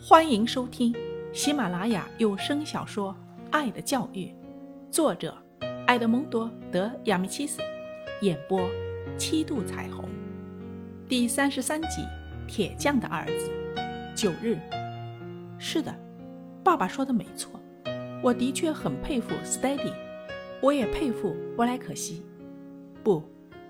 [0.00, 0.94] 欢迎收听
[1.32, 3.12] 喜马拉雅有声小说
[3.50, 4.26] 《爱的教育》，
[4.90, 5.36] 作者
[5.86, 7.60] 埃德蒙多·德亚米契斯，
[8.22, 8.70] 演播
[9.18, 10.08] 七度彩虹，
[11.08, 12.02] 第三十三集
[12.46, 13.50] 《铁匠的儿子》。
[14.14, 14.58] 九日，
[15.58, 15.94] 是的，
[16.64, 17.60] 爸爸说的没错，
[18.22, 19.92] 我的确很佩服 Steady，
[20.62, 22.24] 我也佩服布莱克西。
[23.02, 23.22] 不，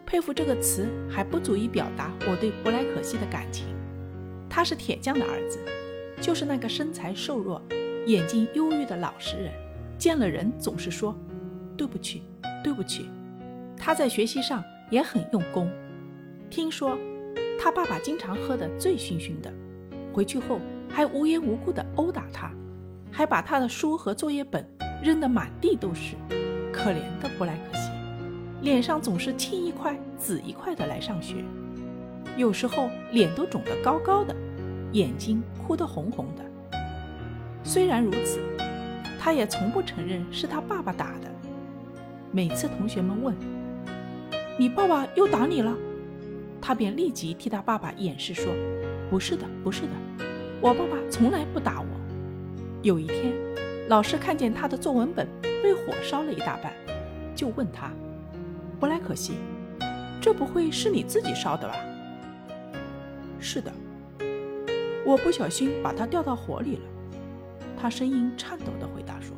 [0.06, 3.66] 佩服这个词还不足以表达我对布莱克西的感情。
[4.48, 5.58] 他是铁匠的儿子。
[6.20, 7.62] 就是那个身材瘦弱、
[8.06, 9.52] 眼睛忧郁的老实人，
[9.96, 11.16] 见了人总是说
[11.76, 12.22] ：“对不起，
[12.62, 13.08] 对不起。”
[13.78, 15.70] 他在学习上也很用功。
[16.50, 16.98] 听说
[17.60, 19.52] 他爸爸经常喝得醉醺醺的，
[20.12, 22.50] 回去后还无缘无故地殴打他，
[23.10, 24.66] 还把他的书和作业本
[25.02, 26.16] 扔得满地都是。
[26.72, 27.90] 可怜的布莱克西，
[28.62, 31.36] 脸上总是青一块紫一块的来上学，
[32.36, 34.34] 有时候脸都肿得高高的。
[34.92, 36.42] 眼睛哭得红红的。
[37.62, 38.40] 虽然如此，
[39.20, 41.30] 他也从不承认是他爸爸打的。
[42.32, 43.36] 每次同学们问
[44.58, 45.76] ：“你爸爸又打你了？”
[46.58, 48.46] 他便立即替他爸爸掩饰说
[49.10, 49.88] ：“不是的，不是的，
[50.62, 51.86] 我爸爸从来不打我。”
[52.80, 53.34] 有一天，
[53.90, 55.28] 老师看见他的作文本
[55.62, 56.72] 被火烧了一大半，
[57.34, 57.90] 就问他
[58.80, 59.34] ：“布莱克西，
[60.18, 61.74] 这不会是你自己烧的吧
[63.38, 63.70] ？”“是的。”
[65.08, 66.82] 我不小心把它掉到火里了，
[67.80, 69.34] 他声音颤抖地回答说：“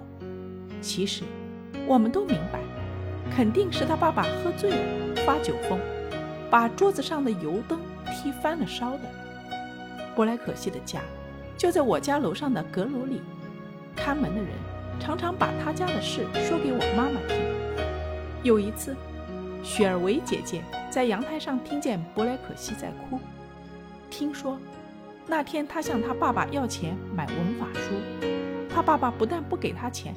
[0.82, 1.22] 其实，
[1.86, 2.58] 我们都明白，
[3.30, 4.76] 肯定是他爸爸喝醉了
[5.24, 5.78] 发酒疯，
[6.50, 9.02] 把桌子上的油灯踢翻了烧的。”
[10.16, 11.02] 布莱克西的家
[11.56, 13.22] 就在我家楼上的阁楼里，
[13.94, 14.50] 看门的人
[14.98, 17.38] 常常把他家的事说给我妈妈听。
[18.42, 18.96] 有一次，
[19.62, 23.20] 雪儿维姐姐在阳台上听见布莱克西在哭，
[24.10, 24.58] 听说。
[25.30, 27.92] 那天，他向他爸爸要钱买文法书，
[28.68, 30.12] 他爸爸不但不给他钱，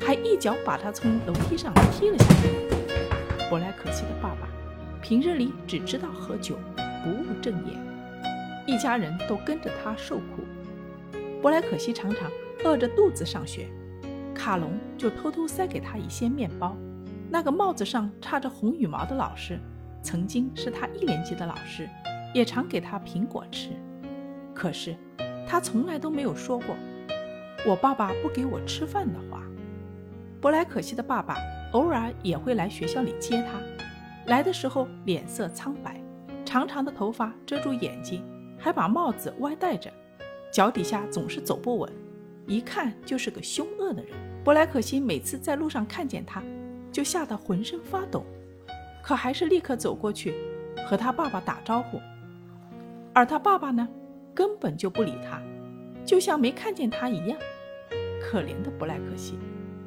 [0.00, 3.48] 还一脚把他从楼梯上踢了下来。
[3.48, 4.48] 布莱可西的爸爸
[5.00, 6.58] 平日里只知道喝酒，
[7.04, 7.74] 不务正业，
[8.66, 10.42] 一家人都跟着他受苦。
[11.40, 12.28] 布莱可西常常
[12.64, 13.68] 饿着肚子上学，
[14.34, 16.76] 卡隆就偷偷塞给他一些面包。
[17.30, 19.60] 那个帽子上插着红羽毛的老师，
[20.02, 21.88] 曾经是他一年级的老师，
[22.34, 23.70] 也常给他苹果吃。
[24.56, 24.96] 可是，
[25.46, 26.74] 他从来都没有说过
[27.66, 29.42] 我爸爸不给我吃饭的话。
[30.40, 31.36] 布莱克西的爸爸
[31.72, 33.60] 偶尔也会来学校里接他，
[34.26, 36.00] 来的时候脸色苍白，
[36.44, 38.24] 长长的头发遮住眼睛，
[38.58, 39.92] 还把帽子歪戴着，
[40.50, 41.92] 脚底下总是走不稳，
[42.46, 44.12] 一看就是个凶恶的人。
[44.42, 46.42] 布莱克西每次在路上看见他，
[46.90, 48.24] 就吓得浑身发抖，
[49.02, 50.34] 可还是立刻走过去
[50.88, 52.00] 和他爸爸打招呼。
[53.12, 53.86] 而他爸爸呢？
[54.36, 55.42] 根本就不理他，
[56.04, 57.38] 就像没看见他一样。
[58.20, 59.38] 可怜的布莱克西，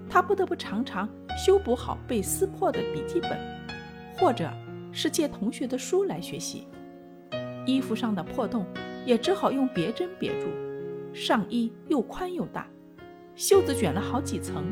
[0.09, 3.37] 他不得不常常修补好被撕破的笔记本，
[4.17, 4.49] 或者
[4.91, 6.67] 是借同学的书来学习。
[7.67, 8.65] 衣服上的破洞
[9.05, 10.47] 也只好用别针别住。
[11.13, 12.67] 上衣又宽又大，
[13.35, 14.63] 袖子卷了好几层，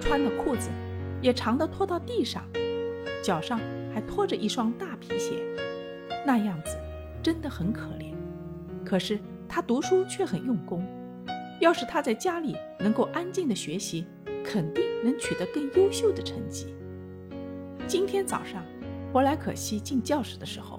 [0.00, 0.70] 穿的裤子
[1.20, 2.42] 也长的拖到地上，
[3.22, 3.60] 脚上
[3.92, 5.42] 还拖着一双大皮鞋，
[6.26, 6.78] 那样子
[7.22, 8.11] 真的很可怜。
[8.92, 10.86] 可是他读书却很用功。
[11.60, 14.04] 要是他在家里能够安静的学习，
[14.44, 16.74] 肯定能取得更优秀的成绩。
[17.86, 18.62] 今天早上，
[19.10, 20.78] 伯莱可西进教室的时候，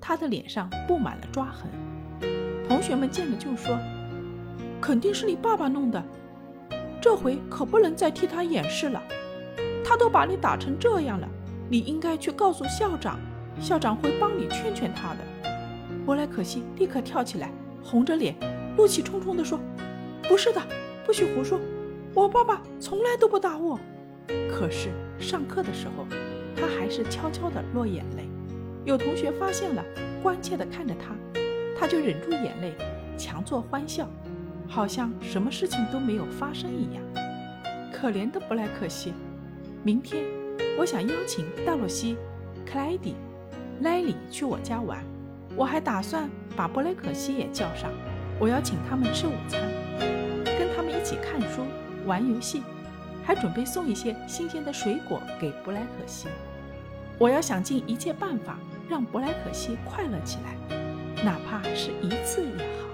[0.00, 1.70] 他的脸上布满了抓痕。
[2.66, 3.78] 同学们见了就说
[4.80, 6.02] ：“肯定是你爸爸弄的，
[6.98, 9.02] 这回可不能再替他掩饰了。
[9.84, 11.28] 他都把你打成这样了，
[11.68, 13.20] 你应该去告诉校长，
[13.60, 15.18] 校长会帮你劝劝他的。”
[16.04, 17.50] 布莱可西立刻跳起来，
[17.82, 18.34] 红着脸，
[18.76, 19.58] 怒气冲冲地说
[20.28, 20.60] ：“不是的，
[21.06, 21.58] 不许胡说！
[22.12, 23.78] 我爸爸从来都不打我。”
[24.50, 26.06] 可是上课的时候，
[26.54, 28.28] 他还是悄悄地落眼泪。
[28.84, 29.82] 有同学发现了，
[30.22, 31.14] 关切地看着他，
[31.78, 32.74] 他就忍住眼泪，
[33.16, 34.06] 强作欢笑，
[34.68, 37.02] 好像什么事情都没有发生一样。
[37.90, 39.14] 可怜的布莱克西，
[39.82, 40.22] 明天
[40.78, 42.16] 我想邀请戴洛西、
[42.66, 43.14] 克莱迪、
[43.80, 45.02] 莱里去我家玩。
[45.56, 47.90] 我还打算把布莱克西也叫上，
[48.38, 49.60] 我要请他们吃午餐，
[50.44, 51.62] 跟他们一起看书、
[52.06, 52.62] 玩游戏，
[53.24, 56.28] 还准备送一些新鲜的水果给布莱克西。
[57.18, 58.58] 我要想尽一切办法
[58.88, 62.93] 让布莱克西快乐起来，哪怕是一次也好。